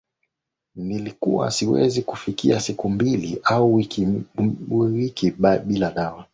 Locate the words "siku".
2.59-2.89